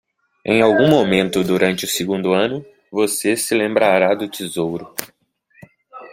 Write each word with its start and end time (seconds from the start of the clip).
Em 0.43 0.63
algum 0.63 0.87
momento 0.89 1.43
durante 1.43 1.85
o 1.85 1.87
segundo 1.87 2.33
ano?, 2.33 2.65
você 2.91 3.37
se 3.37 3.53
lembrará 3.53 4.15
do 4.15 4.27
tesouro. 4.27 4.91